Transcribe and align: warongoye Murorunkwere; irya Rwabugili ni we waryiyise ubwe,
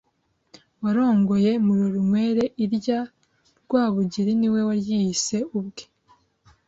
warongoye 0.83 1.51
Murorunkwere; 1.65 2.43
irya 2.65 2.99
Rwabugili 3.63 4.31
ni 4.39 4.47
we 4.53 4.59
waryiyise 4.67 5.37
ubwe, 5.57 5.83